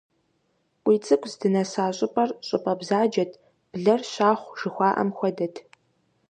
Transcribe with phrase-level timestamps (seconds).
[0.83, 3.31] КъуийцӀыкӀу здынэса щӀыпӀэр щӀыпӀэ бзаджэт,
[3.71, 5.55] блэр щахъу жыхуаӀэм хуэдэт.